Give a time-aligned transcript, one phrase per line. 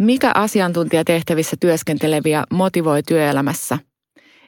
[0.00, 3.78] Mikä asiantuntijatehtävissä työskenteleviä motivoi työelämässä?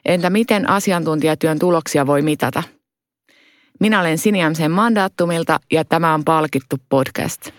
[0.05, 2.63] Entä miten asiantuntijatyön tuloksia voi mitata?
[3.79, 7.51] Minä olen Siniamsen mandaattumilta ja tämä on Palkittu podcast.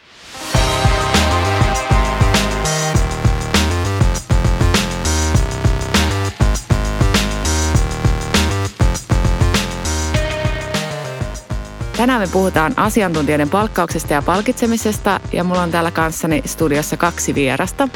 [11.96, 17.88] Tänään me puhutaan asiantuntijoiden palkkauksesta ja palkitsemisesta ja mulla on täällä kanssani studiossa kaksi vierasta.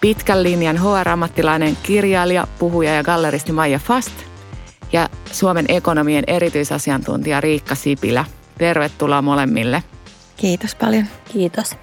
[0.00, 4.12] Pitkän linjan HR-ammattilainen, kirjailija, puhuja ja galleristi Maija Fast
[4.92, 8.24] ja Suomen ekonomien erityisasiantuntija Riikka Sipilä.
[8.58, 9.82] Tervetuloa molemmille.
[10.36, 11.06] Kiitos paljon.
[11.32, 11.76] Kiitos.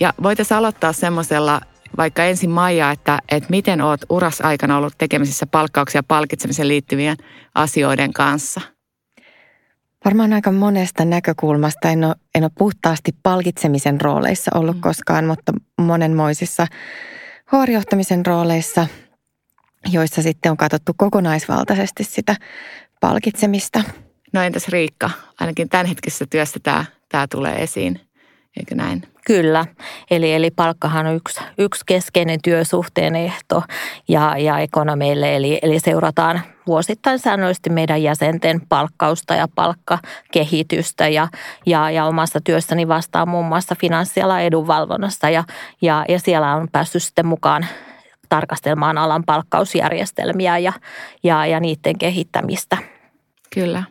[0.00, 1.60] Ja voitaisiin aloittaa semmoisella
[1.96, 7.16] vaikka ensin Maija, että, että miten olet uras aikana ollut tekemisissä palkkauksia ja palkitsemisen liittyvien
[7.54, 8.60] asioiden kanssa–
[10.04, 11.90] Varmaan aika monesta näkökulmasta.
[11.90, 14.80] En ole, en ole puhtaasti palkitsemisen rooleissa ollut mm.
[14.80, 16.66] koskaan, mutta monenmoisissa
[17.52, 18.86] huorijohtamisen rooleissa,
[19.92, 22.36] joissa sitten on katsottu kokonaisvaltaisesti sitä
[23.00, 23.82] palkitsemista.
[24.32, 25.10] No entäs Riikka?
[25.40, 28.00] Ainakin tämänhetkisessä työssä tämä, tämä tulee esiin,
[28.56, 29.13] eikö näin?
[29.26, 29.64] Kyllä,
[30.10, 33.62] eli, eli palkkahan on yksi, yksi keskeinen työsuhteen ehto
[34.08, 41.28] ja, ja ekonomeille, eli, eli seurataan vuosittain säännöllisesti meidän jäsenten palkkausta ja palkkakehitystä ja,
[41.66, 45.44] ja, ja omassa työssäni vastaan muun muassa finanssialan edunvalvonnasta ja,
[45.82, 47.66] ja, ja siellä on päässyt sitten mukaan
[48.28, 50.72] tarkastelemaan alan palkkausjärjestelmiä ja,
[51.22, 52.78] ja, ja niiden kehittämistä.
[53.54, 53.82] Kyllä.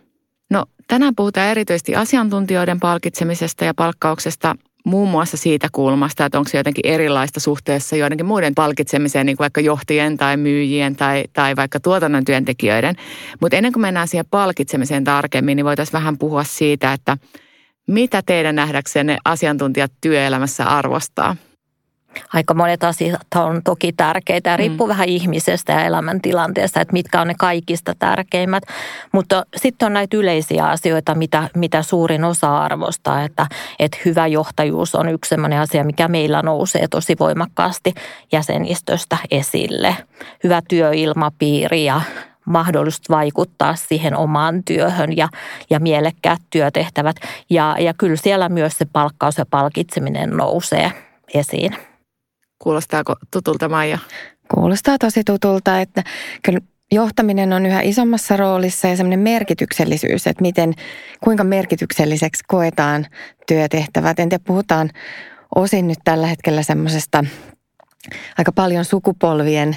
[0.49, 6.57] No tänään puhutaan erityisesti asiantuntijoiden palkitsemisesta ja palkkauksesta muun muassa siitä kulmasta, että onko se
[6.57, 11.79] jotenkin erilaista suhteessa joidenkin muiden palkitsemiseen, niin kuin vaikka johtajien tai myyjien tai, tai vaikka
[11.79, 12.95] tuotannon työntekijöiden.
[13.41, 17.17] Mutta ennen kuin mennään siihen palkitsemiseen tarkemmin, niin voitaisiin vähän puhua siitä, että
[17.87, 21.35] mitä teidän nähdäksenne asiantuntijat työelämässä arvostaa–
[22.33, 24.89] Aika monet asiat on toki tärkeitä ja riippuu mm.
[24.89, 28.63] vähän ihmisestä ja elämäntilanteesta, että mitkä on ne kaikista tärkeimmät.
[29.11, 33.47] Mutta sitten on näitä yleisiä asioita, mitä, mitä suurin osa arvostaa, että,
[33.79, 37.93] että hyvä johtajuus on yksi sellainen asia, mikä meillä nousee tosi voimakkaasti
[38.31, 39.95] jäsenistöstä esille.
[40.43, 42.01] Hyvä työilmapiiri ja
[42.45, 45.29] mahdollisuus vaikuttaa siihen omaan työhön ja,
[45.69, 47.15] ja mielekkäät työtehtävät.
[47.49, 50.91] Ja, ja kyllä siellä myös se palkkaus ja palkitseminen nousee
[51.33, 51.75] esiin.
[52.63, 53.97] Kuulostaako tutulta Maija?
[54.53, 56.03] Kuulostaa tosi tutulta, että
[56.43, 56.59] kyllä
[56.91, 60.73] johtaminen on yhä isommassa roolissa ja semmoinen merkityksellisyys, että miten,
[61.23, 63.05] kuinka merkitykselliseksi koetaan
[63.47, 64.19] työtehtävät.
[64.19, 64.89] En tiedä, puhutaan
[65.55, 67.23] osin nyt tällä hetkellä semmoisesta
[68.37, 69.75] aika paljon sukupolvien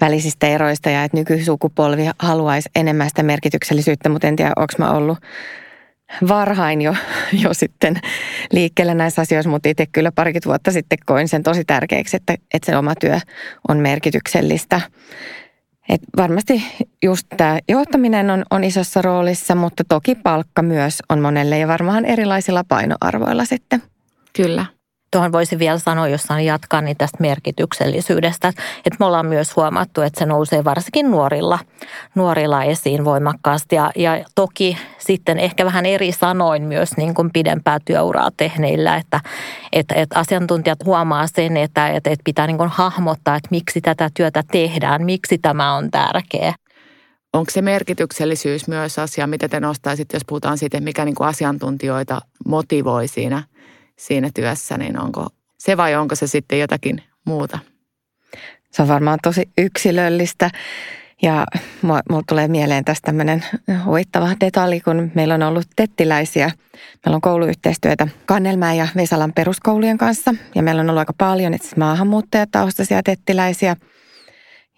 [0.00, 5.18] välisistä eroista ja että nykysukupolvi haluaisi enemmän sitä merkityksellisyyttä, mutta en tiedä, onko mä ollut
[6.28, 6.94] varhain jo,
[7.42, 8.00] jo sitten
[8.52, 12.66] liikkeelle näissä asioissa, mutta itse kyllä parikymmentä vuotta sitten koin sen tosi tärkeäksi, että, että
[12.66, 13.18] se oma työ
[13.68, 14.80] on merkityksellistä.
[15.88, 16.64] Et varmasti
[17.02, 22.04] just tämä johtaminen on, on isossa roolissa, mutta toki palkka myös on monelle ja varmaan
[22.04, 23.82] erilaisilla painoarvoilla sitten.
[24.36, 24.66] Kyllä
[25.10, 28.48] tuohon voisin vielä sanoa, jos saan jatkaa, niin tästä merkityksellisyydestä.
[28.48, 31.58] Että me ollaan myös huomattu, että se nousee varsinkin nuorilla,
[32.14, 33.76] nuorilla esiin voimakkaasti.
[33.76, 39.20] Ja, ja toki sitten ehkä vähän eri sanoin myös niin kuin pidempää työuraa tehneillä, että,
[39.72, 44.10] että, että asiantuntijat huomaa sen, että, että, että pitää niin kuin hahmottaa, että miksi tätä
[44.14, 46.54] työtä tehdään, miksi tämä on tärkeä.
[47.32, 52.20] Onko se merkityksellisyys myös asia, mitä te nostaisitte, jos puhutaan siitä, mikä niin kuin asiantuntijoita
[52.46, 53.42] motivoi siinä–
[54.00, 55.26] siinä työssä, niin onko
[55.58, 57.58] se vai onko se sitten jotakin muuta?
[58.70, 60.50] Se on varmaan tosi yksilöllistä.
[61.22, 61.46] Ja
[61.82, 63.44] mulla tulee mieleen tästä tämmöinen
[63.84, 66.50] huittava detalji, kun meillä on ollut tettiläisiä.
[67.04, 70.34] Meillä on kouluyhteistyötä Kannelmään ja Vesalan peruskoulujen kanssa.
[70.54, 73.76] Ja meillä on ollut aika paljon itse maahanmuuttajataustaisia tettiläisiä.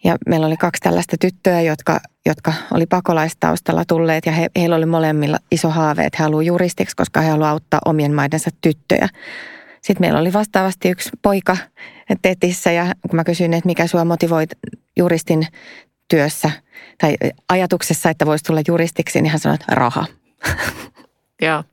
[0.05, 4.87] Ja meillä oli kaksi tällaista tyttöä, jotka, jotka oli pakolaistaustalla tulleet ja he, heillä oli
[4.87, 9.09] molemmilla iso haave, että he haluavat juristiksi, koska he haluavat auttaa omien maidensa tyttöjä.
[9.81, 11.57] Sitten meillä oli vastaavasti yksi poika
[12.23, 14.45] tetissä ja kun mä kysyin, että mikä sua motivoi
[14.97, 15.47] juristin
[16.09, 16.51] työssä
[17.01, 17.17] tai
[17.49, 20.07] ajatuksessa, että voisi tulla juristiksi, niin hän sanoi, että raha.
[21.43, 21.65] Joo,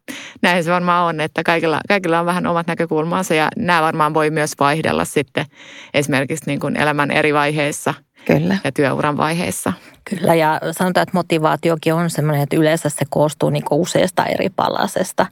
[0.41, 4.29] näin se varmaan on, että kaikilla, kaikilla on vähän omat näkökulmansa ja nämä varmaan voi
[4.29, 5.45] myös vaihdella sitten
[5.93, 7.93] esimerkiksi niin kuin elämän eri vaiheissa–
[8.25, 8.57] Kyllä.
[8.63, 9.73] ja työuran vaiheissa.
[10.09, 15.25] Kyllä, ja sanotaan, että motivaatiokin on sellainen, että yleensä se koostuu niin useasta eri palasesta.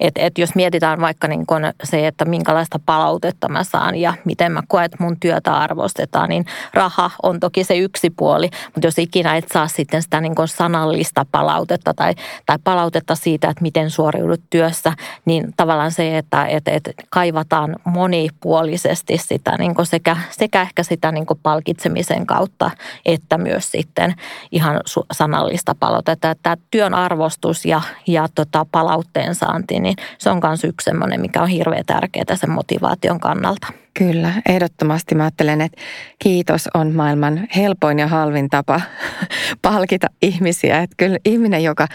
[0.00, 1.46] Et, et jos mietitään vaikka niin
[1.84, 6.44] se, että minkälaista palautetta mä saan ja miten mä koen, että mun työtä arvostetaan, niin
[6.74, 11.26] raha on toki se yksi puoli, mutta jos ikinä et saa sitten sitä niin sanallista
[11.32, 12.14] palautetta tai,
[12.46, 14.92] tai palautetta siitä, että miten suoriudut työssä,
[15.24, 21.26] niin tavallaan se, että et, et kaivataan monipuolisesti sitä niin sekä, sekä ehkä sitä niin
[21.42, 22.70] palkitsemisen kautta,
[23.04, 24.14] että myös sitten
[24.52, 24.80] ihan
[25.12, 26.30] sanallista palautetta.
[26.30, 31.42] Että työn arvostus ja, ja tota palautteen saanti, niin se on myös yksi sellainen, mikä
[31.42, 33.66] on hirveän tärkeää sen motivaation kannalta.
[33.98, 35.80] Kyllä, ehdottomasti mä ajattelen, että
[36.18, 38.80] kiitos on maailman helpoin ja halvin tapa
[39.62, 40.82] palkita ihmisiä.
[40.82, 41.86] Että kyllä ihminen, joka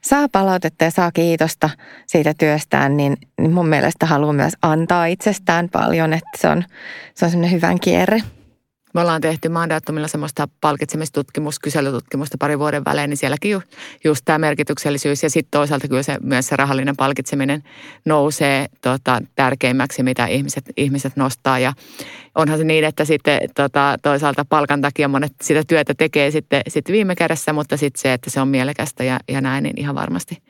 [0.00, 1.70] saa palautetta ja saa kiitosta
[2.06, 6.64] siitä työstään, niin, niin mun mielestä haluaa myös antaa itsestään paljon, että se on,
[7.14, 8.22] se on semmoinen hyvän kierre.
[8.96, 13.62] Me ollaan tehty mandaattomilla semmoista palkitsemistutkimusta, kyselytutkimusta pari vuoden välein, niin sielläkin ju,
[14.04, 17.62] just tämä merkityksellisyys ja sitten toisaalta kyllä se, myös se rahallinen palkitseminen
[18.04, 21.58] nousee tota, tärkeimmäksi, mitä ihmiset, ihmiset nostaa.
[21.58, 21.72] Ja
[22.34, 26.92] onhan se niin, että sitten tota, toisaalta palkan takia monet sitä työtä tekee sitten, sitten
[26.92, 30.42] viime kädessä, mutta sitten se, että se on mielekästä ja, ja näin, niin ihan varmasti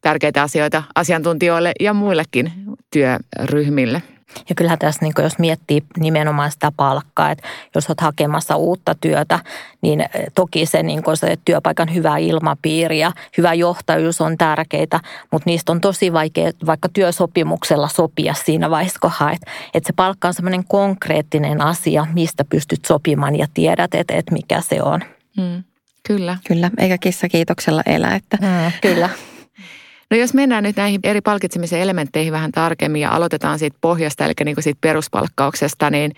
[0.00, 2.52] tärkeitä asioita asiantuntijoille ja muillekin
[2.90, 4.02] työryhmille.
[4.48, 9.38] Ja kyllähän tässä, niin jos miettii nimenomaan sitä palkkaa, että jos olet hakemassa uutta työtä,
[9.82, 15.00] niin eh, toki se, niin se työpaikan hyvä ilmapiiri ja hyvä johtajuus on tärkeitä,
[15.32, 19.40] mutta niistä on tosi vaikea vaikka työsopimuksella sopia siinä vaiheessa, kun haet.
[19.74, 24.60] Että se palkka on semmoinen konkreettinen asia, mistä pystyt sopimaan ja tiedät, että, että mikä
[24.60, 25.00] se on.
[25.36, 25.64] Mm,
[26.06, 26.38] kyllä.
[26.46, 28.14] Kyllä, eikä kissa kiitoksella elä.
[28.14, 28.38] Että.
[28.40, 29.08] Mm, kyllä.
[30.10, 34.32] No jos mennään nyt näihin eri palkitsemisen elementteihin vähän tarkemmin ja aloitetaan siitä pohjasta, eli
[34.44, 36.12] niin kuin siitä peruspalkkauksesta, niin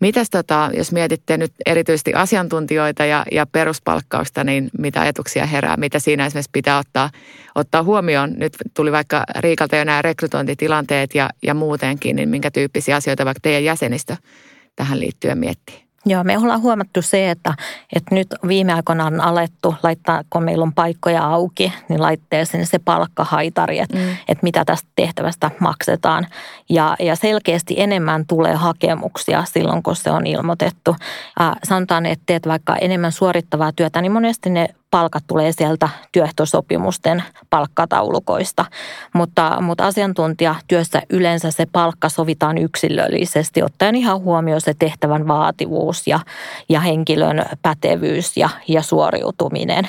[0.00, 5.98] mitäs tota, jos mietitte nyt erityisesti asiantuntijoita ja, ja peruspalkkausta, niin mitä ajatuksia herää, mitä
[5.98, 7.10] siinä esimerkiksi pitää ottaa,
[7.54, 8.34] ottaa huomioon?
[8.36, 13.40] Nyt tuli vaikka Riikalta jo nämä rekrytointitilanteet ja, ja muutenkin, niin minkä tyyppisiä asioita vaikka
[13.40, 14.16] teidän jäsenistö
[14.76, 15.87] tähän liittyen miettii?
[16.06, 17.54] Joo, me ollaan huomattu se, että,
[17.96, 22.78] että nyt viime aikoina on alettu laittaa, kun meillä on paikkoja auki, niin laitteeseen se
[22.78, 24.10] palkkahaitari, että, mm.
[24.10, 26.26] että mitä tästä tehtävästä maksetaan.
[26.68, 30.96] Ja, ja selkeästi enemmän tulee hakemuksia silloin, kun se on ilmoitettu.
[31.40, 37.22] Äh, sanotaan, että teet vaikka enemmän suorittavaa työtä, niin monesti ne palkat tulee sieltä työehtosopimusten
[37.50, 38.64] palkkataulukoista.
[39.14, 46.20] Mutta, mutta asiantuntijatyössä yleensä se palkka sovitaan yksilöllisesti, ottaen ihan huomioon se tehtävän vaativuus ja,
[46.68, 49.88] ja henkilön pätevyys ja, ja suoriutuminen.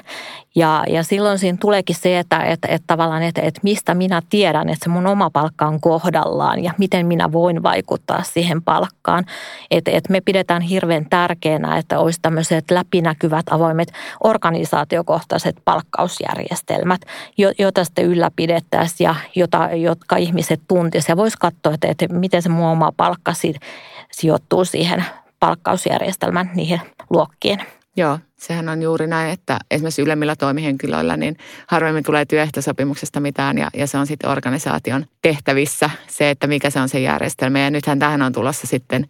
[0.55, 4.69] Ja, ja silloin siinä tuleekin se, että, että, että tavallaan, että, että mistä minä tiedän,
[4.69, 9.25] että se mun oma palkka on kohdallaan ja miten minä voin vaikuttaa siihen palkkaan.
[9.71, 13.93] Että, että me pidetään hirveän tärkeänä, että olisi tämmöiset läpinäkyvät, avoimet
[14.23, 17.01] organisaatiokohtaiset palkkausjärjestelmät,
[17.57, 21.09] joita sitten ylläpidettäisiin ja jota, jotka ihmiset tuntisivat.
[21.09, 23.33] Ja voisi katsoa, että, että miten se mun oma palkka
[24.11, 25.05] sijoittuu siihen
[25.39, 27.59] palkkausjärjestelmän niihin luokkiin.
[27.99, 31.37] Joo, sehän on juuri näin, että esimerkiksi ylemmillä toimihenkilöillä niin
[31.67, 36.79] harvemmin tulee työehtosopimuksesta mitään ja, ja se on sitten organisaation tehtävissä se, että mikä se
[36.79, 37.59] on se järjestelmä.
[37.59, 39.07] Ja nythän tähän on tulossa sitten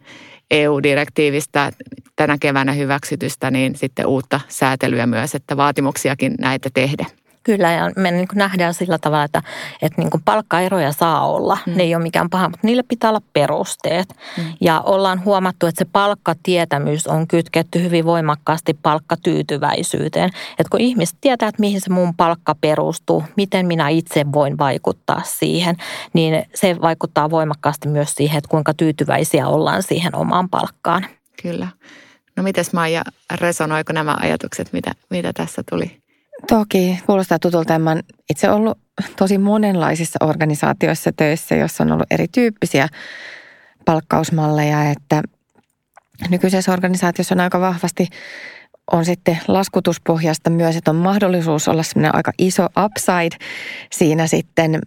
[0.50, 1.72] EU-direktiivistä
[2.16, 7.06] tänä keväänä hyväksytystä, niin sitten uutta säätelyä myös, että vaatimuksiakin näitä tehdä.
[7.42, 9.42] Kyllä, ja me niin nähdään sillä tavalla, että,
[9.82, 11.58] että niin palkkaeroja saa olla.
[11.66, 11.76] Mm.
[11.76, 14.08] Ne ei ole mikään paha, mutta niille pitää olla perusteet.
[14.36, 14.44] Mm.
[14.60, 20.30] Ja ollaan huomattu, että se palkkatietämys on kytketty hyvin voimakkaasti palkkatyytyväisyyteen.
[20.58, 25.22] Että kun ihmiset tietää, että mihin se mun palkka perustuu, miten minä itse voin vaikuttaa
[25.24, 25.76] siihen,
[26.12, 31.06] niin se vaikuttaa voimakkaasti myös siihen, että kuinka tyytyväisiä ollaan siihen omaan palkkaan.
[31.42, 31.68] Kyllä.
[32.36, 33.02] No mites Maija,
[33.40, 36.00] resonoiko nämä ajatukset, mitä, mitä tässä tuli?
[36.48, 37.78] Toki kuulostaa tutulta.
[37.78, 37.96] Mä
[38.30, 38.78] itse ollut
[39.16, 42.88] tosi monenlaisissa organisaatioissa töissä, joissa on ollut erityyppisiä
[43.84, 45.22] palkkausmalleja, että
[46.30, 48.08] nykyisessä organisaatiossa on aika vahvasti
[48.92, 53.46] on sitten laskutuspohjasta myös, että on mahdollisuus olla semmoinen aika iso upside
[53.92, 54.78] siinä sitten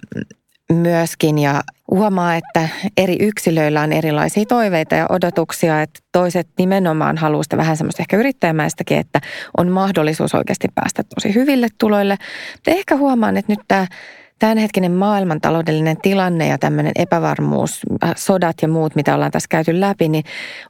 [0.73, 1.61] myöskin ja
[1.91, 7.77] huomaa, että eri yksilöillä on erilaisia toiveita ja odotuksia, että toiset nimenomaan haluaa sitä vähän
[7.77, 9.21] semmoista ehkä yrittäjämäistäkin, että
[9.57, 12.17] on mahdollisuus oikeasti päästä tosi hyville tuloille.
[12.51, 13.87] Mutta ehkä huomaan, että nyt tämä
[14.39, 20.09] tämänhetkinen maailmantaloudellinen tilanne ja tämmöinen epävarmuus, äh, sodat ja muut, mitä ollaan tässä käyty läpi,
[20.09, 20.23] niin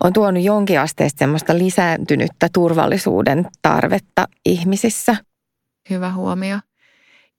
[0.04, 5.16] on tuonut jonkin asteesta semmoista lisääntynyttä turvallisuuden tarvetta ihmisissä.
[5.90, 6.60] Hyvä huomio.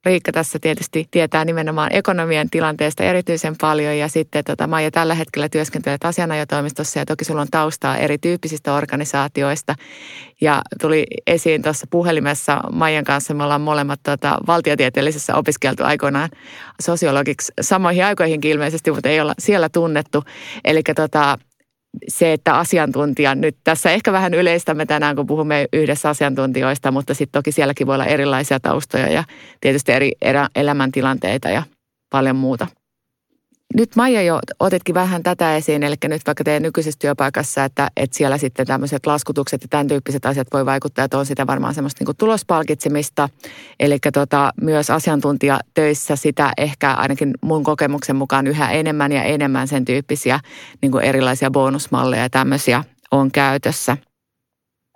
[0.04, 5.48] Riikka tässä tietysti tietää nimenomaan ekonomian tilanteesta erityisen paljon ja sitten tota, Maija tällä hetkellä
[5.48, 9.74] työskentelet asianajotoimistossa ja toki sulla on taustaa erityyppisistä organisaatioista.
[10.40, 16.28] Ja tuli esiin tuossa puhelimessa Maijan kanssa, me ollaan molemmat tota, valtiotieteellisessä opiskeltu aikoinaan
[16.80, 20.24] sosiologiksi samoihin aikoihinkin ilmeisesti, mutta ei olla siellä tunnettu.
[20.64, 21.38] Eli tota,
[22.08, 27.38] se, että asiantuntija, nyt tässä ehkä vähän yleistämme tänään, kun puhumme yhdessä asiantuntijoista, mutta sitten
[27.38, 29.24] toki sielläkin voi olla erilaisia taustoja ja
[29.60, 30.12] tietysti eri
[30.54, 31.62] elämäntilanteita ja
[32.10, 32.66] paljon muuta.
[33.76, 38.16] Nyt Maija jo otetkin vähän tätä esiin, eli nyt vaikka teidän nykyisessä työpaikassa, että, että
[38.16, 42.04] siellä sitten tämmöiset laskutukset ja tämän tyyppiset asiat voi vaikuttaa, että on sitä varmaan semmoista
[42.04, 43.28] niin tulospalkitsemista.
[43.80, 49.84] Eli tota, myös asiantuntijatöissä sitä ehkä ainakin mun kokemuksen mukaan yhä enemmän ja enemmän sen
[49.84, 50.40] tyyppisiä
[50.82, 53.96] niin kuin erilaisia bonusmalleja ja tämmöisiä on käytössä.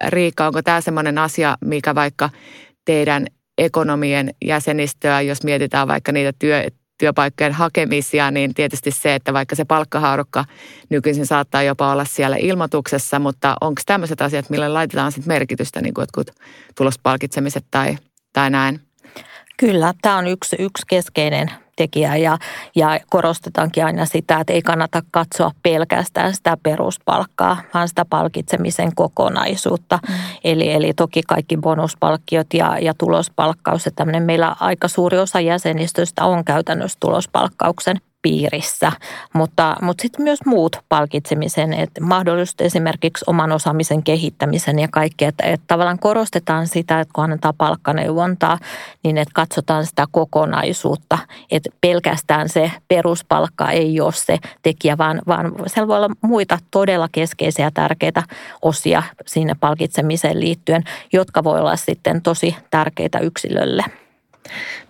[0.09, 2.31] Riikka, onko tämä semmoinen asia, mikä vaikka
[2.85, 3.27] teidän
[3.59, 6.63] ekonomien jäsenistöä, jos mietitään vaikka niitä työ,
[6.99, 10.45] työpaikkojen hakemisia, niin tietysti se, että vaikka se palkkahaarukka
[10.91, 15.95] nykyisin saattaa jopa olla siellä ilmoituksessa, mutta onko tämmöiset asiat, millä laitetaan sitten merkitystä, niin
[15.95, 16.31] kuin jotkut
[16.77, 17.99] tulospalkitsemiset tai,
[18.33, 18.81] tai näin?
[19.57, 22.39] Kyllä, tämä on yksi, yksi keskeinen tekijä ja,
[22.77, 29.99] ja korostetaankin aina sitä, että ei kannata katsoa pelkästään sitä peruspalkkaa, vaan sitä palkitsemisen kokonaisuutta.
[30.09, 30.15] Mm.
[30.45, 36.45] Eli, eli toki kaikki bonuspalkkiot ja, ja tulospalkkaus, että meillä aika suuri osa jäsenistöstä on
[36.45, 38.93] käytännössä tulospalkkauksen piirissä,
[39.35, 45.47] mutta, mutta sitten myös muut palkitsemisen, että mahdollisuus esimerkiksi oman osaamisen kehittämisen ja kaikki, että,
[45.47, 48.59] että tavallaan korostetaan sitä, että kun annetaan palkkaneuvontaa,
[49.05, 51.19] niin että katsotaan sitä kokonaisuutta,
[51.51, 57.09] että pelkästään se peruspalkka ei ole se tekijä, vaan, vaan siellä voi olla muita todella
[57.13, 58.23] keskeisiä tärkeitä
[58.63, 63.85] osia siinä palkitsemiseen liittyen, jotka voi olla sitten tosi tärkeitä yksilölle.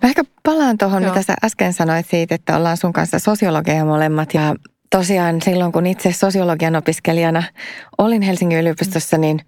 [0.03, 4.35] Mä ehkä palaan tuohon, mitä sä äsken sanoit siitä, että ollaan sun kanssa sosiologeja molemmat.
[4.35, 4.55] Ja
[4.91, 7.43] tosiaan silloin, kun itse sosiologian opiskelijana
[7.99, 9.41] olin Helsingin yliopistossa, niin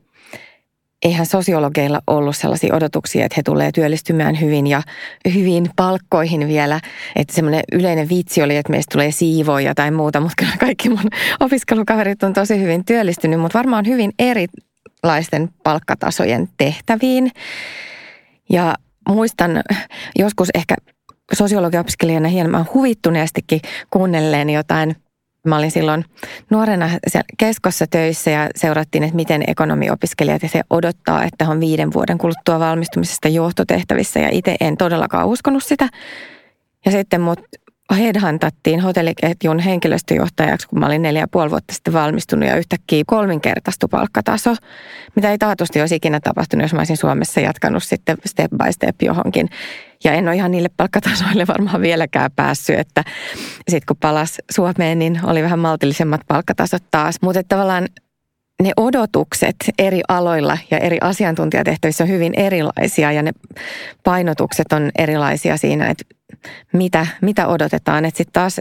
[1.03, 4.83] eihän sosiologeilla ollut sellaisia odotuksia, että he tulee työllistymään hyvin ja
[5.35, 6.81] hyvin palkkoihin vielä.
[7.17, 11.11] Että semmoinen yleinen viitsi oli, että meistä tulee siivoja tai muuta, mutta kyllä kaikki mun
[11.41, 17.31] opiskelukaverit on tosi hyvin työllistynyt, mutta varmaan hyvin erilaisten palkkatasojen tehtäviin.
[18.51, 18.75] Ja
[19.09, 19.63] muistan
[20.19, 20.75] joskus ehkä
[21.33, 24.97] sosiologiopiskelijana hieman huvittuneestikin kuunnelleen jotain
[25.47, 26.05] Mä olin silloin
[26.51, 26.91] nuorena
[27.39, 32.61] keskossa töissä ja seurattiin, että miten ekonomiopiskelijat ja se odottaa, että on viiden vuoden kuluttua
[32.61, 35.89] valmistumisesta johtotehtävissä ja itse en todellakaan uskonut sitä.
[36.85, 37.41] Ja sitten mut
[37.95, 43.89] headhuntattiin hotelliketjun henkilöstöjohtajaksi, kun mä olin neljä ja puoli vuotta sitten valmistunut ja yhtäkkiä kolminkertaistu
[43.89, 44.55] palkkataso,
[45.17, 49.03] mitä ei taatusti olisi ikinä tapahtunut, jos mä olisin Suomessa jatkanut sitten step by step
[49.03, 49.49] johonkin.
[50.05, 53.05] Ja en ole ihan niille palkkatasoille varmaan vieläkään päässyt, että
[53.69, 57.17] sitten kun palas Suomeen, niin oli vähän maltillisemmat palkkatasot taas.
[57.23, 57.89] Mutta tavallaan
[58.63, 63.33] ne odotukset eri aloilla ja eri asiantuntijatehtävissä on hyvin erilaisia ja ne
[64.05, 66.05] painotukset on erilaisia siinä, että
[66.73, 68.05] mitä, mitä odotetaan.
[68.05, 68.61] Että sitten taas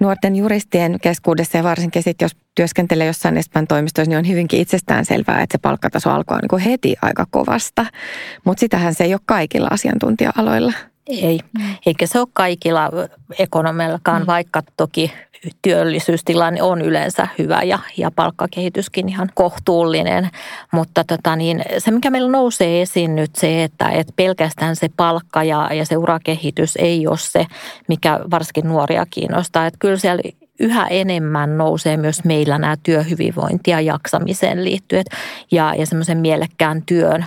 [0.00, 5.04] nuorten juristien keskuudessa ja varsinkin sitten jos työskentelee jossain Espan toimistoissa, niin on hyvinkin itsestään
[5.04, 7.86] selvää, että se palkkataso alkaa niin heti aika kovasta.
[8.44, 10.72] Mutta sitähän se ei ole kaikilla asiantuntija-aloilla.
[11.08, 11.40] Ei,
[11.86, 12.90] eikä se ole kaikilla
[13.38, 14.26] ekonomeillakaan, mm.
[14.26, 15.12] vaikka toki
[15.62, 20.28] työllisyystilanne on yleensä hyvä ja, ja palkkakehityskin ihan kohtuullinen.
[20.72, 25.44] Mutta tota niin, se, mikä meillä nousee esiin nyt se, että, että pelkästään se palkka
[25.44, 27.46] ja, ja se urakehitys ei ole se,
[27.88, 29.66] mikä varsinkin nuoria kiinnostaa.
[29.66, 30.22] Että kyllä siellä
[30.60, 35.04] yhä enemmän nousee myös meillä nämä työhyvinvointi ja jaksamiseen liittyen
[35.50, 37.24] ja, ja semmoisen mielekkään työn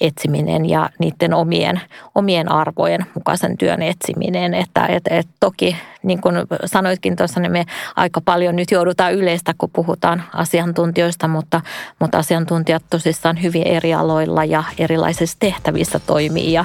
[0.00, 1.80] etsiminen ja niiden omien,
[2.14, 4.54] omien arvojen mukaisen työn etsiminen.
[4.54, 7.64] Että et, et toki, niin kuin sanoitkin tuossa, niin me
[7.96, 11.60] aika paljon nyt joudutaan yleistä, kun puhutaan asiantuntijoista, mutta,
[11.98, 16.64] mutta asiantuntijat tosissaan hyvin eri aloilla ja erilaisissa tehtävissä toimii ja,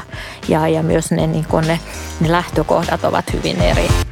[0.49, 1.79] ja, ja myös ne, niin ne,
[2.19, 4.06] ne lähtökohdat ovat hyvin eri.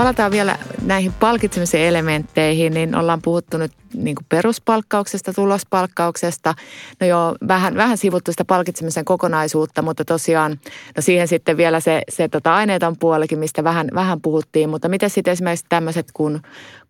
[0.00, 6.54] Palataan vielä näihin palkitsemisen elementteihin, niin ollaan puhuttu nyt niin kuin peruspalkkauksesta, tulospalkkauksesta.
[7.00, 10.60] No joo, vähän, vähän sivuttu sitä palkitsemisen kokonaisuutta, mutta tosiaan
[10.96, 14.70] no siihen sitten vielä se, se tota aineeton puolikin, mistä vähän, vähän puhuttiin.
[14.70, 16.40] Mutta miten sitten esimerkiksi tämmöiset kuin,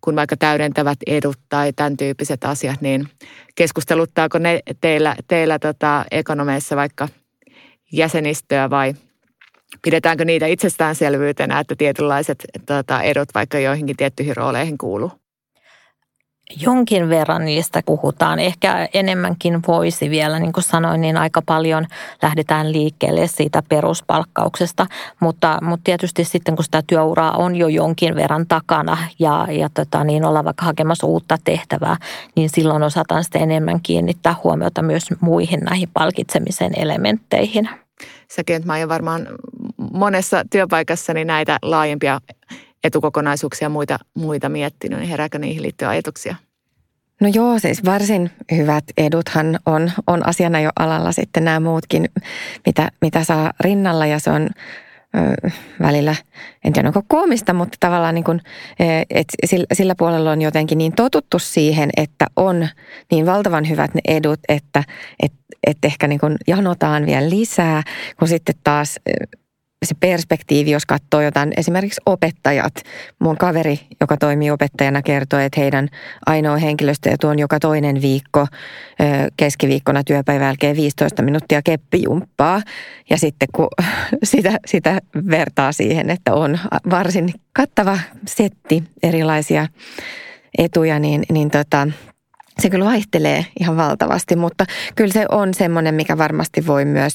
[0.01, 3.07] kun vaikka täydentävät edut tai tämän tyyppiset asiat, niin
[3.55, 7.07] keskusteluttaako ne teillä, teillä tota ekonomeissa vaikka
[7.91, 8.93] jäsenistöä vai–
[9.81, 15.11] pidetäänkö niitä itsestäänselvyytenä, että tietynlaiset tota, edot vaikka joihinkin tiettyihin rooleihin kuuluu?
[16.59, 18.39] jonkin verran niistä puhutaan.
[18.39, 21.87] Ehkä enemmänkin voisi vielä, niin kuin sanoin, niin aika paljon
[22.21, 24.87] lähdetään liikkeelle siitä peruspalkkauksesta.
[25.19, 30.03] Mutta, mutta tietysti sitten, kun sitä työuraa on jo jonkin verran takana ja, ja tota,
[30.03, 31.97] niin ollaan vaikka hakemassa uutta tehtävää,
[32.35, 37.69] niin silloin osataan sitten enemmän kiinnittää huomiota myös muihin näihin palkitsemisen elementteihin.
[38.31, 39.27] Säkin, että mä varmaan
[39.93, 42.21] monessa työpaikassani näitä laajempia
[42.83, 46.35] etukokonaisuuksia ja muita, muita miettinyt, niin herääkö niihin liittyä ajatuksia?
[47.21, 52.09] No joo, siis varsin hyvät eduthan on, on asiana jo alalla sitten nämä muutkin,
[52.65, 54.49] mitä, mitä saa rinnalla ja se on
[55.15, 55.49] ö,
[55.81, 56.15] välillä,
[56.65, 58.41] en tiedä onko koomista, mutta tavallaan niin kuin,
[59.09, 62.67] et sillä, sillä puolella on jotenkin niin totuttu siihen, että on
[63.11, 64.83] niin valtavan hyvät ne edut, että
[65.23, 65.33] et,
[65.67, 67.83] et ehkä niin kuin janotaan vielä lisää,
[68.19, 68.99] kun sitten taas
[69.85, 72.73] se perspektiivi, jos katsoo jotain, esimerkiksi opettajat.
[73.19, 75.87] Mun kaveri, joka toimii opettajana, kertoo, että heidän
[76.25, 78.47] ainoa henkilöstöetu on joka toinen viikko
[79.37, 82.61] keskiviikkona työpäivän jälkeen 15 minuuttia keppijumppaa.
[83.09, 83.67] Ja sitten kun
[84.23, 86.59] sitä, sitä vertaa siihen, että on
[86.89, 89.67] varsin kattava setti erilaisia
[90.57, 91.87] etuja, niin, niin tota,
[92.59, 97.13] se kyllä vaihtelee ihan valtavasti, mutta kyllä se on semmoinen, mikä varmasti voi myös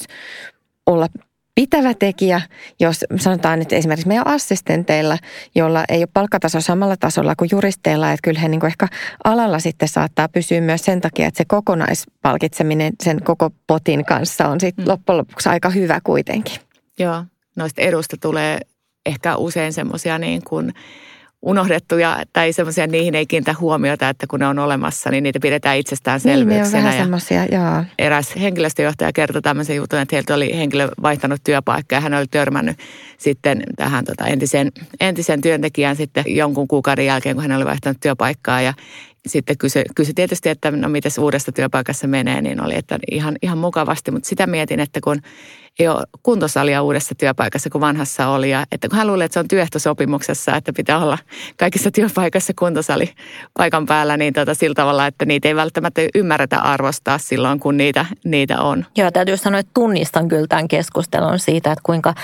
[0.87, 1.09] olla
[1.57, 2.41] pitävä tekijä,
[2.81, 5.19] jos sanotaan että esimerkiksi meidän assistenteilla,
[5.55, 8.89] joilla ei ole palkkataso samalla tasolla kuin juristeilla, että kyllä he niin kuin ehkä
[9.25, 14.61] alalla sitten saattaa pysyä myös sen takia, että se kokonaispalkitseminen sen koko potin kanssa on
[14.61, 14.89] sitten mm.
[14.89, 16.61] loppujen lopuksi aika hyvä kuitenkin.
[16.99, 17.25] Joo,
[17.57, 18.59] noista edusta tulee
[19.07, 20.73] ehkä usein semmoisia niin kuin
[21.47, 25.79] unohdettuja tai semmoisia, niihin ei kiinnitä huomiota, että kun ne on olemassa, niin niitä pidetään
[25.79, 26.63] itsestäänselvyyksenä.
[26.63, 27.85] Niin, ne on vähän joo.
[27.99, 32.79] Eräs henkilöstöjohtaja kertoi tämmöisen jutun, että heiltä oli henkilö vaihtanut työpaikkaa ja hän oli törmännyt
[33.19, 38.61] sitten tähän tota, entisen, entisen työntekijän sitten jonkun kuukauden jälkeen, kun hän oli vaihtanut työpaikkaa
[38.61, 38.75] ja
[39.27, 43.59] sitten kysyi, kysy tietysti, että no miten uudesta työpaikassa menee, niin oli, että ihan, ihan
[43.59, 44.11] mukavasti.
[44.11, 45.23] Mutta sitä mietin, että kun
[45.79, 48.51] ei ole kuntosalia uudessa työpaikassa kuin vanhassa oli.
[48.51, 51.19] Ja että kun hän luulee, että se on työehtosopimuksessa, että pitää olla
[51.57, 53.13] kaikissa työpaikassa kuntosali
[53.59, 58.07] paikan päällä, niin tota, sillä tavalla, että niitä ei välttämättä ymmärretä arvostaa silloin, kun niitä,
[58.25, 58.87] niitä on.
[58.97, 62.15] Joo, täytyy sanoa, että tunnistan kyllä tämän keskustelun siitä, että kuinka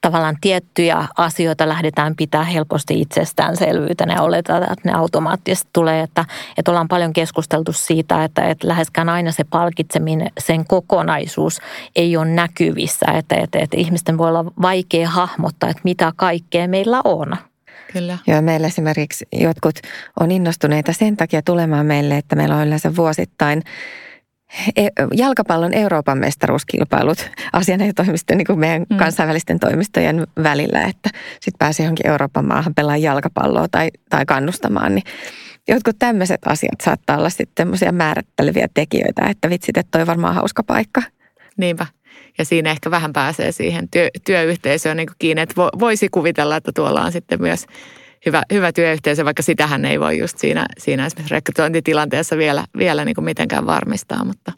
[0.00, 6.02] tavallaan tiettyjä asioita lähdetään pitää helposti itsestäänselvyytenä ja oletetaan, että ne automaattisesti tulee.
[6.02, 6.24] Että,
[6.56, 11.58] että ollaan paljon keskusteltu siitä, että, että läheskään aina se palkitseminen, sen kokonaisuus
[11.96, 16.68] ei ole näkyvissä missä, että, että, että ihmisten voi olla vaikea hahmottaa, että mitä kaikkea
[16.68, 17.36] meillä on.
[17.92, 18.18] Kyllä.
[18.26, 19.74] Joo, meillä esimerkiksi jotkut
[20.20, 23.62] on innostuneita sen takia tulemaan meille, että meillä on yleensä vuosittain
[24.76, 28.96] e, jalkapallon Euroopan mestaruuskilpailut asianajotoimistojen niin kuin meidän mm.
[28.96, 35.04] kansainvälisten toimistojen välillä, että sitten pääsee johonkin Euroopan maahan pelaamaan jalkapalloa tai, tai kannustamaan, niin
[35.68, 40.62] jotkut tämmöiset asiat saattaa olla sitten semmoisia määritteleviä tekijöitä, että vitsit, että toi varmaan hauska
[40.62, 41.02] paikka.
[41.56, 41.86] Niinpä.
[42.38, 47.00] Ja siinä ehkä vähän pääsee siihen työ, työyhteisöön niin kiinni, että voisi kuvitella, että tuolla
[47.00, 47.66] on sitten myös
[48.26, 53.14] hyvä, hyvä työyhteisö, vaikka sitähän ei voi just siinä, siinä esimerkiksi rekrytointitilanteessa vielä, vielä niin
[53.14, 54.52] kuin mitenkään varmistaa, mutta–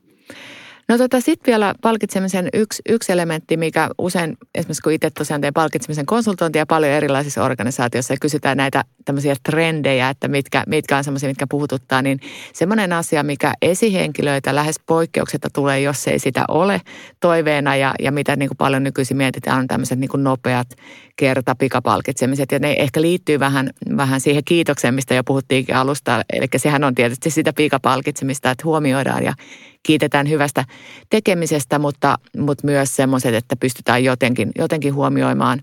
[0.91, 5.55] No tota, sitten vielä palkitsemisen yksi, yksi elementti, mikä usein, esimerkiksi kun itse tosiaan teen
[5.55, 11.29] palkitsemisen konsultointia paljon erilaisissa organisaatioissa ja kysytään näitä tämmöisiä trendejä, että mitkä, mitkä on semmoisia,
[11.29, 12.21] mitkä puhututtaa, niin
[12.53, 16.81] semmoinen asia, mikä esihenkilöitä lähes poikkeuksetta tulee, jos ei sitä ole
[17.21, 20.69] toiveena ja, ja mitä niin kuin paljon nykyisin mietitään, on tämmöiset niin kuin nopeat
[21.17, 26.23] kerta pikapalkitsemiset ja ne ehkä liittyy vähän, vähän siihen kiitokseen, mistä jo puhuttiinkin alusta.
[26.33, 29.35] Eli sehän on tietysti sitä pikapalkitsemista, että huomioidaan ja
[29.83, 30.65] kiitetään hyvästä
[31.11, 35.63] tekemisestä, mutta, mutta myös semmoiset, että pystytään jotenkin, jotenkin huomioimaan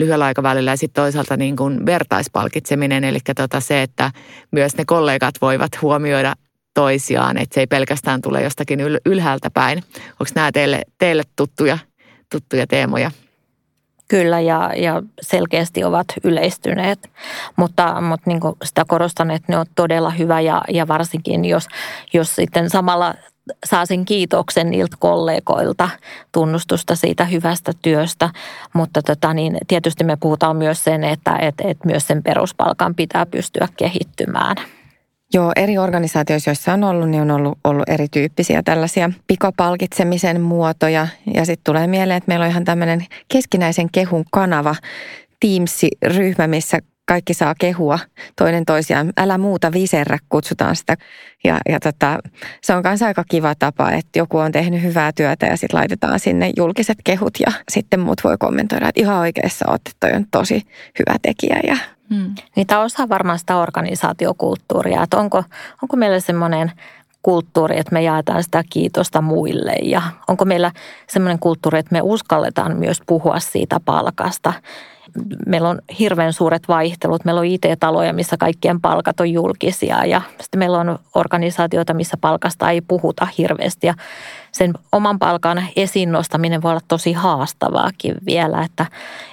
[0.00, 0.70] lyhyellä aikavälillä.
[0.70, 4.10] Ja sitten toisaalta niin kuin vertaispalkitseminen, eli tota se, että
[4.50, 6.34] myös ne kollegat voivat huomioida
[6.74, 9.78] toisiaan, että se ei pelkästään tule jostakin ylhäältä päin.
[10.10, 11.78] Onko nämä teille, teille tuttuja,
[12.30, 13.10] tuttuja teemoja?
[14.08, 17.10] Kyllä ja, ja selkeästi ovat yleistyneet,
[17.56, 21.66] mutta, mutta niin sitä korostan, että ne on todella hyvä ja, ja varsinkin jos,
[22.12, 23.14] jos sitten samalla
[23.66, 25.90] saa sen kiitoksen niiltä kollegoilta,
[26.32, 28.30] tunnustusta siitä hyvästä työstä.
[28.72, 33.26] Mutta tota, niin tietysti me puhutaan myös sen, että et, et myös sen peruspalkan pitää
[33.26, 34.56] pystyä kehittymään.
[35.34, 41.08] Joo, eri organisaatioissa, joissa on ollut, niin on ollut, ollut erityyppisiä tällaisia pikapalkitsemisen muotoja.
[41.34, 44.74] Ja sitten tulee mieleen, että meillä on ihan tämmöinen keskinäisen kehun kanava,
[45.40, 47.98] Teams-ryhmä, missä kaikki saa kehua
[48.36, 49.12] toinen toisiaan.
[49.16, 50.96] Älä muuta viserrä, kutsutaan sitä.
[51.44, 52.18] Ja, ja tota,
[52.62, 56.20] se on myös aika kiva tapa, että joku on tehnyt hyvää työtä ja sitten laitetaan
[56.20, 60.26] sinne julkiset kehut ja sitten muut voi kommentoida, että ihan oikeassa olet, että toi on
[60.30, 60.62] tosi
[60.98, 61.76] hyvä tekijä ja
[62.14, 62.34] Hmm.
[62.56, 65.44] Niitä osa varmaan sitä organisaatiokulttuuria, että onko,
[65.82, 66.72] onko meillä semmoinen
[67.22, 70.72] kulttuuri, että me jaetaan sitä kiitosta muille ja onko meillä
[71.08, 74.52] semmoinen kulttuuri, että me uskalletaan myös puhua siitä palkasta
[75.46, 77.24] meillä on hirveän suuret vaihtelut.
[77.24, 82.70] Meillä on IT-taloja, missä kaikkien palkat on julkisia ja sitten meillä on organisaatioita, missä palkasta
[82.70, 83.86] ei puhuta hirveästi.
[83.86, 83.94] Ja
[84.52, 88.86] sen oman palkan esiin nostaminen voi olla tosi haastavaakin vielä, että,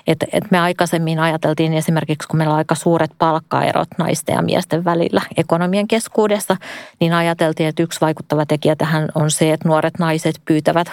[0.07, 4.85] että, että me aikaisemmin ajateltiin esimerkiksi, kun meillä on aika suuret palkkaerot naisten ja miesten
[4.85, 6.57] välillä ekonomien keskuudessa,
[6.99, 10.91] niin ajateltiin, että yksi vaikuttava tekijä tähän on se, että nuoret naiset pyytävät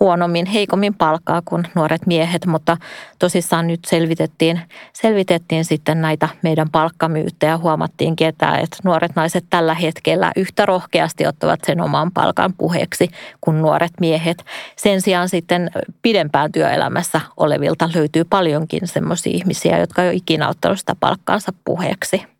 [0.00, 2.76] huonommin, heikommin palkkaa kuin nuoret miehet, mutta
[3.18, 4.60] tosissaan nyt selvitettiin,
[4.92, 7.58] selvitettiin sitten näitä meidän palkkamyyttejä.
[7.58, 13.08] Huomattiinkin, että, että nuoret naiset tällä hetkellä yhtä rohkeasti ottavat sen oman palkan puheeksi
[13.40, 14.44] kuin nuoret miehet.
[14.76, 15.70] Sen sijaan sitten
[16.02, 22.37] pidempään työelämässä olevilta löytyy paljonkin sellaisia ihmisiä, jotka ei ole ikinä ottanut sitä palkkaansa puheeksi.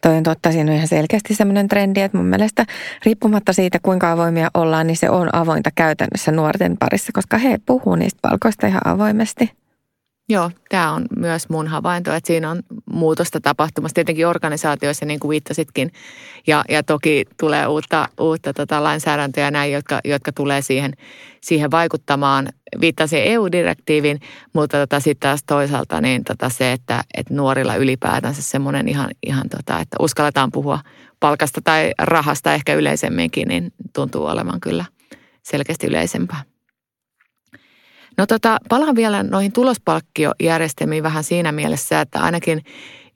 [0.00, 2.66] Toi on totta, siinä on ihan selkeästi sellainen trendi, että mun mielestä
[3.04, 7.94] riippumatta siitä, kuinka avoimia ollaan, niin se on avointa käytännössä nuorten parissa, koska he puhuu
[7.94, 9.65] niistä palkoista ihan avoimesti.
[10.28, 15.30] Joo, tämä on myös mun havainto, että siinä on muutosta tapahtumassa tietenkin organisaatioissa, niin kuin
[15.30, 15.92] viittasitkin.
[16.46, 20.92] Ja, ja toki tulee uutta, uutta tota lainsäädäntöä näin, jotka, jotka tulee siihen,
[21.40, 22.48] siihen vaikuttamaan.
[22.80, 24.20] Viittasin EU-direktiivin,
[24.52, 29.48] mutta tota, sitten taas toisaalta niin tota se, että, että nuorilla ylipäätänsä semmoinen ihan, ihan
[29.48, 30.78] tota, että uskalletaan puhua
[31.20, 34.84] palkasta tai rahasta ehkä yleisemminkin, niin tuntuu olevan kyllä
[35.42, 36.55] selkeästi yleisempää.
[38.18, 42.64] No tota, palaan vielä noihin tulospalkkiojärjestelmiin vähän siinä mielessä, että ainakin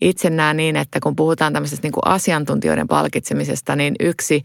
[0.00, 4.42] itse näen niin, että kun puhutaan tämmöisestä niin kuin asiantuntijoiden palkitsemisesta, niin yksi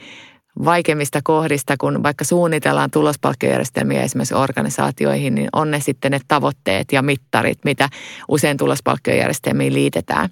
[0.65, 7.02] vaikeimmista kohdista, kun vaikka suunnitellaan tulospalkkiojärjestelmiä esimerkiksi organisaatioihin, niin on ne sitten ne tavoitteet ja
[7.02, 7.89] mittarit, mitä
[8.28, 10.30] usein tulospalkkiojärjestelmiin liitetään.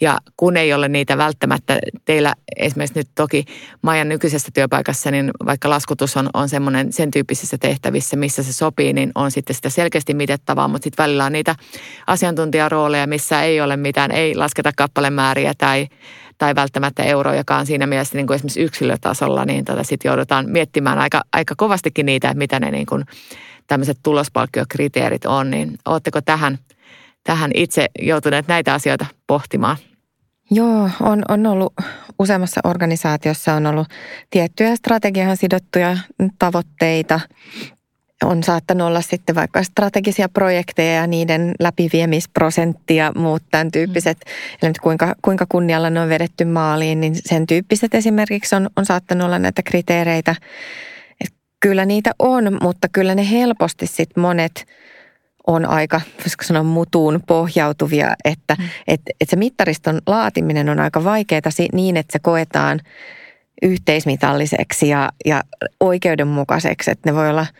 [0.00, 3.44] Ja kun ei ole niitä välttämättä teillä esimerkiksi nyt toki
[3.82, 8.92] Maijan nykyisessä työpaikassa, niin vaikka laskutus on, on semmoinen sen tyyppisissä tehtävissä, missä se sopii,
[8.92, 11.54] niin on sitten sitä selkeästi mitettavaa, mutta sitten välillä on niitä
[12.06, 15.88] asiantuntijarooleja, missä ei ole mitään, ei lasketa kappalemääriä tai
[16.38, 17.02] tai välttämättä
[17.58, 22.06] on siinä mielessä niin kuin esimerkiksi yksilötasolla, niin tota sitten joudutaan miettimään aika, aika kovastikin
[22.06, 23.04] niitä, että mitä ne niin kuin
[23.66, 26.58] tämmöiset tulospalkkiokriteerit on, niin oletteko tähän,
[27.24, 29.76] tähän itse joutuneet näitä asioita pohtimaan?
[30.50, 31.72] Joo, on, on ollut
[32.18, 33.88] useammassa organisaatiossa on ollut
[34.30, 35.98] tiettyjä strategiaan sidottuja
[36.38, 37.20] tavoitteita
[38.24, 44.66] on saattanut olla sitten vaikka strategisia projekteja ja niiden läpiviemisprosenttia, muut tämän tyyppiset, mm.
[44.66, 49.26] eli kuinka, kuinka kunnialla ne on vedetty maaliin, niin sen tyyppiset esimerkiksi on, on saattanut
[49.26, 50.34] olla näitä kriteereitä.
[51.24, 54.66] Et kyllä niitä on, mutta kyllä ne helposti sitten monet
[55.46, 58.64] on aika, voisiko sanoa, mutuun pohjautuvia, että mm.
[58.88, 61.40] et, et se mittariston laatiminen on aika vaikeaa
[61.72, 62.80] niin, että se koetaan
[63.62, 65.42] yhteismitalliseksi ja, ja
[65.80, 67.46] oikeudenmukaiseksi, että ne voi olla–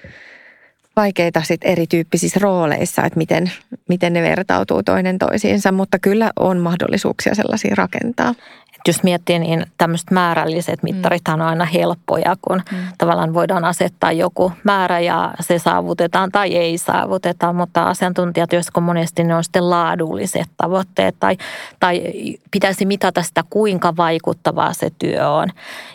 [0.97, 3.53] vaikeita sit erityyppisissä rooleissa, että miten,
[3.89, 8.35] miten ne vertautuu toinen toisiinsa, mutta kyllä on mahdollisuuksia sellaisia rakentaa.
[8.75, 12.79] Et jos miettii, niin tämmöiset määrälliset mittarithan on aina helppoja, kun mm.
[12.99, 19.35] tavallaan voidaan asettaa joku määrä ja se saavutetaan tai ei saavuteta, mutta asiantuntijatyössä monesti ne
[19.35, 21.37] on sitten laadulliset tavoitteet tai,
[21.81, 22.03] tai
[22.51, 25.49] pitäisi mitata sitä, kuinka vaikuttavaa se työ on.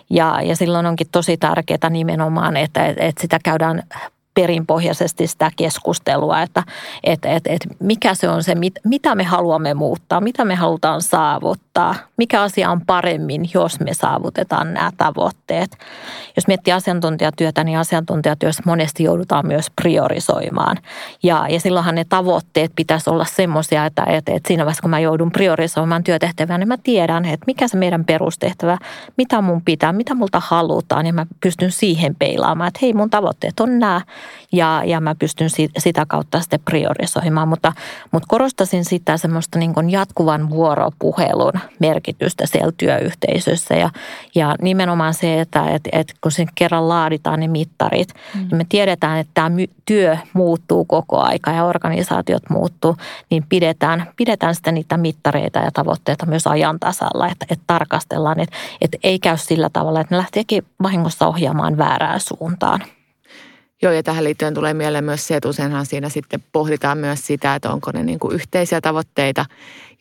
[0.09, 3.83] Ja, ja silloin onkin tosi tärkeää nimenomaan, että, että sitä käydään
[4.33, 6.63] perinpohjaisesti sitä keskustelua, että
[7.03, 11.01] et, et, et mikä se on se, mit, mitä me haluamme muuttaa, mitä me halutaan
[11.01, 15.77] saavuttaa, mikä asia on paremmin, jos me saavutetaan nämä tavoitteet.
[16.35, 20.77] Jos miettii asiantuntijatyötä, niin asiantuntijatyössä monesti joudutaan myös priorisoimaan.
[21.23, 24.99] Ja, ja silloinhan ne tavoitteet pitäisi olla semmoisia, että, että, että siinä vaiheessa kun mä
[24.99, 28.77] joudun priorisoimaan työtehtävää, niin mä tiedän, että mikä se meidän perustehtävä,
[29.17, 33.59] mitä mun pitää, mitä multa halutaan, ja mä pystyn siihen peilaamaan, että hei mun tavoitteet
[33.59, 34.01] on nämä,
[34.51, 37.47] ja, ja mä pystyn sitä kautta sitten priorisoimaan.
[37.47, 37.73] Mutta,
[38.11, 43.89] mutta korostasin sitä semmoista niin kuin jatkuvan vuoropuhelun merkitystä siellä työyhteisössä ja,
[44.35, 48.39] ja nimenomaan se, että, että, että kun sen kerran laaditaan ne mittarit, mm.
[48.39, 49.51] niin me tiedetään, että tämä
[49.85, 52.97] työ muuttuu koko aika ja organisaatiot muuttuu,
[53.29, 58.55] niin pidetään, pidetään sitten niitä mittareita ja tavoitteita myös ajan tasalla, että, että tarkastellaan, että,
[58.81, 62.83] että ei käy sillä tavalla, että ne lähteekin vahingossa ohjaamaan väärään suuntaan.
[63.81, 67.55] Joo, ja tähän liittyen tulee mieleen myös se, että useinhan siinä sitten pohditaan myös sitä,
[67.55, 69.45] että onko ne niin kuin yhteisiä tavoitteita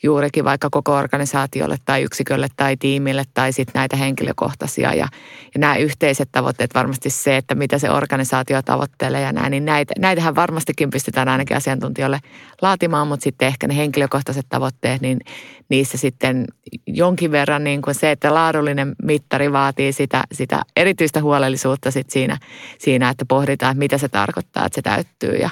[0.03, 4.95] juurikin vaikka koko organisaatiolle tai yksikölle tai tiimille tai sitten näitä henkilökohtaisia.
[4.95, 5.09] Ja,
[5.55, 9.95] ja nämä yhteiset tavoitteet, varmasti se, että mitä se organisaatio tavoittelee ja näin, niin näitä,
[9.99, 12.21] näitähän varmastikin pystytään ainakin asiantuntijoille
[12.63, 15.21] laatimaan, mutta sitten ehkä ne henkilökohtaiset tavoitteet, niin
[15.69, 16.45] niissä sitten
[16.87, 22.39] jonkin verran niin kuin se, että laadullinen mittari vaatii sitä, sitä erityistä huolellisuutta sit siinä,
[22.79, 25.51] siinä, että pohditaan, että mitä se tarkoittaa, että se täyttyy ja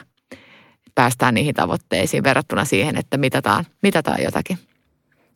[0.98, 4.58] päästään niihin tavoitteisiin verrattuna siihen, että mitataan, mitataan jotakin.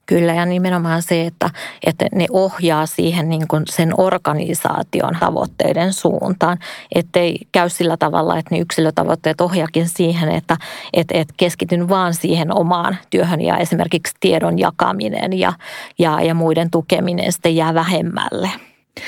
[0.06, 1.50] Kyllä ja nimenomaan se, että,
[1.86, 6.58] että ne ohjaa siihen niin kuin sen organisaation tavoitteiden suuntaan.
[6.94, 10.56] Ettei käy sillä tavalla, että ne yksilötavoitteet ohjaakin siihen, että
[10.92, 15.52] että että keskityn vaan siihen omaan työhön ja esimerkiksi tiedon jakaminen ja,
[15.98, 18.50] ja, ja muiden tukeminen sitten jää vähemmälle.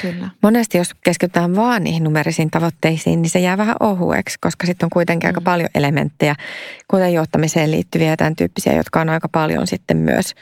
[0.03, 0.31] Kyllä.
[0.43, 4.91] Monesti jos keskitytään vaan niihin numerisiin tavoitteisiin, niin se jää vähän ohueksi, koska sitten on
[4.91, 5.45] kuitenkin aika mm.
[5.45, 6.35] paljon elementtejä,
[6.89, 10.35] kuten johtamiseen liittyviä ja tämän tyyppisiä, jotka on aika paljon sitten myös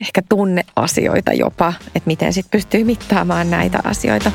[0.00, 4.32] ehkä tunneasioita jopa, että miten sitten pystyy mittaamaan näitä asioita.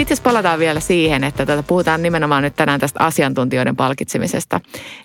[0.00, 4.60] Sitten jos palataan vielä siihen, että tätä puhutaan nimenomaan nyt tänään tästä asiantuntijoiden palkitsemisesta,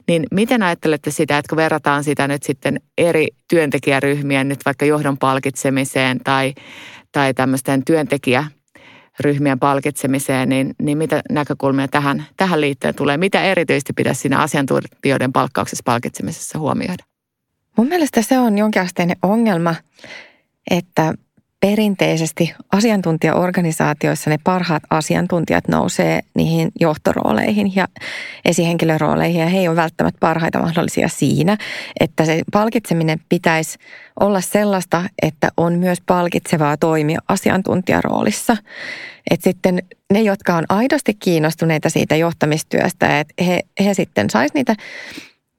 [0.08, 5.18] niin miten ajattelette sitä, että kun verrataan sitä nyt sitten eri työntekijäryhmien nyt vaikka johdon
[5.18, 6.54] palkitsemiseen tai,
[7.12, 13.18] tai tämmöisten työntekijäryhmien palkitsemiseen, niin, niin mitä näkökulmia tähän, tähän liittyen tulee?
[13.18, 17.04] Mitä erityisesti pitäisi siinä asiantuntijoiden palkkauksessa palkitsemisessa huomioida?
[17.78, 19.76] Mun mielestä se on jonkinasteinen ongelma,
[20.72, 21.14] että
[21.70, 27.88] perinteisesti asiantuntijaorganisaatioissa ne parhaat asiantuntijat nousee niihin johtorooleihin ja
[28.46, 31.58] esihenkilörooleihin ja he ei ole välttämättä parhaita mahdollisia siinä,
[32.00, 33.78] että se palkitseminen pitäisi
[34.20, 38.58] olla sellaista, että on myös palkitsevaa toimia asiantuntijaroolissa.
[39.32, 44.76] Että sitten ne, jotka on aidosti kiinnostuneita siitä johtamistyöstä, että he, he sitten sais niitä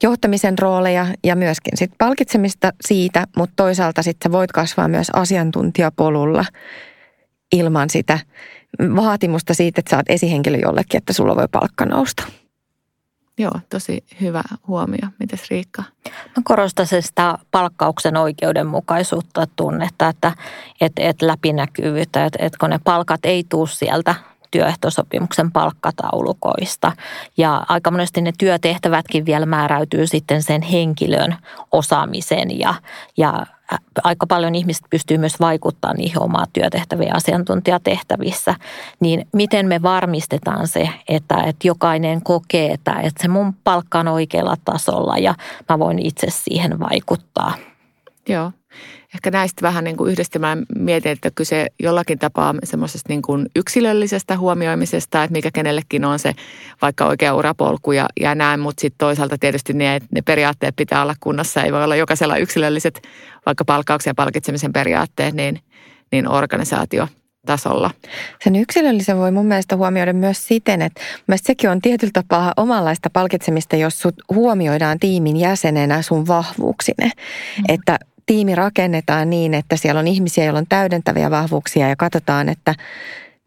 [0.03, 6.45] johtamisen rooleja ja myöskin sit palkitsemista siitä, mutta toisaalta sitten voit kasvaa myös asiantuntijapolulla
[7.53, 8.19] ilman sitä
[8.97, 12.23] vaatimusta siitä, että sä oot esihenkilö jollekin, että sulla voi palkka nousta.
[13.39, 15.09] Joo, tosi hyvä huomio.
[15.19, 15.83] Mites Riikka?
[16.09, 20.33] Mä korostaisin sitä palkkauksen oikeudenmukaisuutta tunnetta, että
[20.81, 24.15] et, et läpinäkyvyyttä, että et kun ne palkat ei tuu sieltä
[24.57, 26.93] työehtosopimuksen palkkataulukoista.
[27.37, 31.37] Ja aika monesti ne työtehtävätkin vielä määräytyy sitten sen henkilön
[31.73, 32.75] osaamisen ja,
[33.17, 33.47] ja
[34.05, 38.55] aika paljon ihmiset pystyy myös vaikuttamaan niihin omaa työtehtäviä asiantuntijatehtävissä.
[39.01, 44.09] Niin miten me varmistetaan se, että, että jokainen kokee, että, että se mun palkka on
[44.09, 45.35] oikealla tasolla ja
[45.69, 47.55] mä voin itse siihen vaikuttaa.
[48.29, 48.53] Joo,
[49.17, 54.39] ehkä näistä vähän niin kuin yhdistelmään mietin, että kyse jollakin tapaa semmoisesta niin kuin yksilöllisestä
[54.39, 56.33] huomioimisesta, että mikä kenellekin on se
[56.83, 61.15] vaikka oikea urapolku ja, ja näin, mutta sitten toisaalta tietysti ne, ne periaatteet pitää olla
[61.21, 61.63] kunnossa.
[61.63, 63.03] Ei voi olla jokaisella yksilölliset
[63.47, 65.61] vaikka palkkauksen ja palkitsemisen periaatteet, niin,
[66.13, 67.09] niin organisaatio
[67.47, 67.91] tasolla.
[68.45, 73.11] Sen yksilöllisen voi mun mielestä huomioida myös siten, että mielestäni sekin on tietyllä tapaa omanlaista
[73.11, 77.05] palkitsemista, jos sut huomioidaan tiimin jäsenenä sun vahvuuksine.
[77.07, 77.65] Mm.
[77.69, 82.75] Että tiimi rakennetaan niin, että siellä on ihmisiä, joilla on täydentäviä vahvuuksia ja katsotaan, että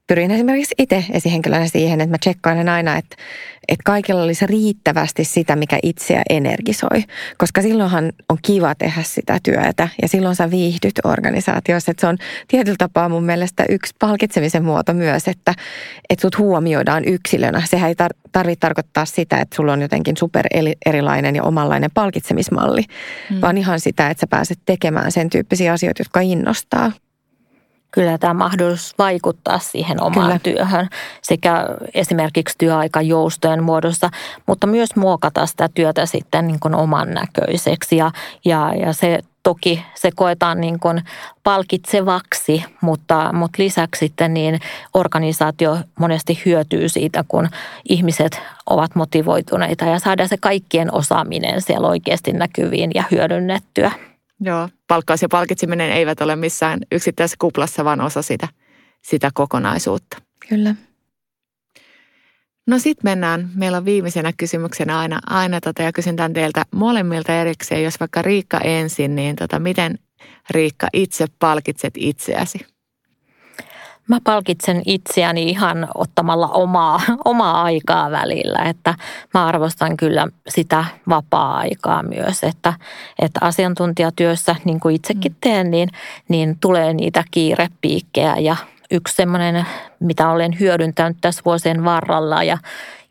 [0.10, 3.16] pyrin esimerkiksi itse esihenkilönä siihen, että mä tsekkailen aina, että,
[3.68, 7.04] että kaikilla olisi riittävästi sitä, mikä itseä energisoi.
[7.38, 11.92] Koska silloinhan on kiva tehdä sitä työtä ja silloin sä viihdyt organisaatiossa.
[11.92, 12.18] Että se on
[12.48, 15.54] tietyllä tapaa mun mielestä yksi palkitsemisen muoto myös, että,
[16.10, 17.62] että sut huomioidaan yksilönä.
[17.66, 20.46] Sehän ei tar- tarvitse tarkoittaa sitä, että sulla on jotenkin super
[20.86, 22.84] erilainen ja omanlainen palkitsemismalli,
[23.30, 23.42] mm.
[23.42, 26.92] vaan ihan sitä, että sä pääset tekemään sen tyyppisiä asioita, jotka innostaa
[27.92, 30.40] kyllä tämä mahdollisuus vaikuttaa siihen omaan kyllä.
[30.40, 30.90] työhön
[31.22, 34.10] sekä esimerkiksi työaikajoustojen muodossa,
[34.46, 38.12] mutta myös muokata sitä työtä sitten niin kuin oman näköiseksi ja,
[38.46, 41.02] ja, ja se toki se koetaan niin kuin
[41.44, 44.60] palkitsevaksi, mutta, mutta lisäksi sitten niin
[44.94, 47.50] organisaatio monesti hyötyy siitä, kun
[47.90, 53.92] ihmiset ovat motivoituneita ja saadaan se kaikkien osaaminen siellä oikeasti näkyviin ja hyödynnettyä.
[54.42, 58.48] Joo, palkkaus ja palkitseminen eivät ole missään yksittäisessä kuplassa, vaan osa sitä,
[59.02, 60.18] sitä kokonaisuutta.
[60.50, 60.76] Kyllä.
[62.68, 67.34] No sitten mennään, meillä on viimeisenä kysymyksenä aina, aina tota, ja kysyn tämän teiltä molemmilta
[67.34, 70.00] erikseen, jos vaikka Riikka ensin, niin tota, miten
[70.50, 72.60] Riikka itse palkitset itseäsi?
[74.10, 78.96] Mä palkitsen itseäni ihan ottamalla omaa, omaa aikaa välillä, että
[79.34, 82.74] mä arvostan kyllä sitä vapaa-aikaa myös, että,
[83.20, 85.38] että asiantuntijatyössä, niin kuin itsekin mm.
[85.42, 85.90] teen, niin,
[86.30, 88.56] niin tulee niitä kiirepiikkejä ja
[88.92, 89.66] yksi semmoinen,
[90.00, 92.58] mitä olen hyödyntänyt tässä vuosien varrella ja,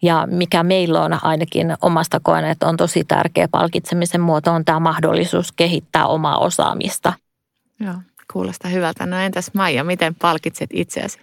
[0.03, 4.81] ja mikä meillä on ainakin omasta koen, että on tosi tärkeä palkitsemisen muoto, on tämä
[4.81, 7.13] mahdollisuus kehittää omaa osaamista.
[7.81, 7.95] Joo,
[8.33, 9.07] kuulostaa hyvältä.
[9.07, 11.19] No entäs Maija, miten palkitset itseäsi?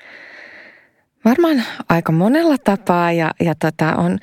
[1.26, 4.20] Varmaan aika monella tapaa ja, ja tota, on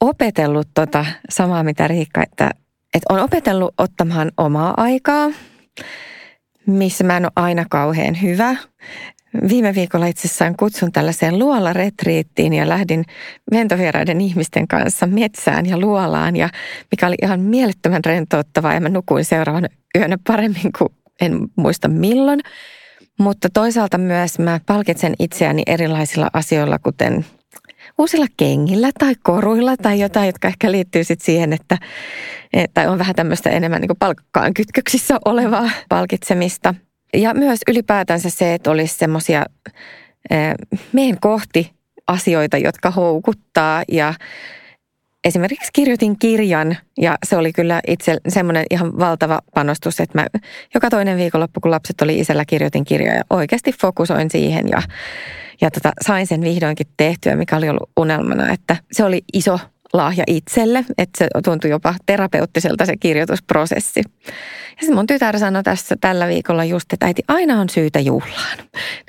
[0.00, 2.50] opetellut tota samaa mitä Riikka, että,
[2.94, 5.30] että on opetellut ottamaan omaa aikaa–
[6.66, 8.56] missä mä en ole aina kauhean hyvä.
[9.48, 13.04] Viime viikolla itse asiassa kutsun tällaiseen luolaretriittiin ja lähdin
[13.52, 16.48] ventovieraiden ihmisten kanssa metsään ja luolaan, ja
[16.90, 22.40] mikä oli ihan mielettömän rentouttavaa ja mä nukuin seuraavan yönä paremmin kuin en muista milloin.
[23.18, 27.24] Mutta toisaalta myös mä palkitsen itseäni erilaisilla asioilla, kuten
[27.98, 31.78] uusilla kengillä tai koruilla tai jotain, jotka ehkä liittyy sitten siihen, että,
[32.52, 36.74] että on vähän tämmöistä enemmän niin palkkaan kytköksissä olevaa palkitsemista.
[37.14, 39.44] Ja myös ylipäätänsä se, että olisi semmoisia
[40.92, 41.72] meen kohti
[42.06, 44.14] asioita, jotka houkuttaa ja
[45.24, 50.26] Esimerkiksi kirjoitin kirjan ja se oli kyllä itse semmoinen ihan valtava panostus, että mä
[50.74, 54.82] joka toinen viikonloppu, kun lapset oli isällä, kirjoitin kirjoja ja oikeasti fokusoin siihen ja
[55.60, 59.58] ja tota, sain sen vihdoinkin tehtyä, mikä oli ollut unelmana, että se oli iso
[59.92, 64.02] lahja itselle, että se tuntui jopa terapeuttiselta se kirjoitusprosessi.
[64.80, 68.58] Ja se mun tytär sanoi tässä tällä viikolla just, että äiti aina on syytä juhlaan.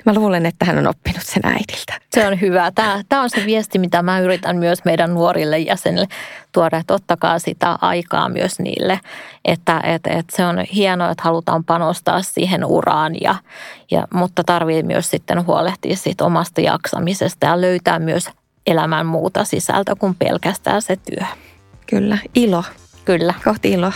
[0.06, 2.00] Mä luulen, että hän on oppinut sen äidiltä.
[2.12, 2.72] Se on hyvä.
[2.74, 6.06] Tämä, tämä on se viesti, mitä mä yritän myös meidän nuorille jäsenille
[6.52, 9.00] tuoda, että ottakaa sitä aikaa myös niille.
[9.44, 13.34] Että, että, että se on hienoa, että halutaan panostaa siihen uraan, ja,
[13.90, 18.28] ja, mutta tarvii myös sitten huolehtia siitä omasta jaksamisesta ja löytää myös
[18.66, 21.26] elämän muuta sisältö kuin pelkästään se työ.
[21.86, 22.64] Kyllä, ilo.
[23.04, 23.34] Kyllä.
[23.44, 23.92] Kohti iloa.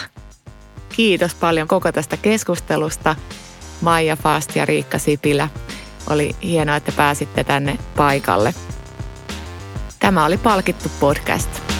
[0.96, 3.16] Kiitos paljon koko tästä keskustelusta.
[3.80, 5.48] Maija Fast ja Riikka Sipilä.
[6.10, 8.54] Oli hienoa, että pääsitte tänne paikalle.
[9.98, 11.77] Tämä oli Palkittu podcast.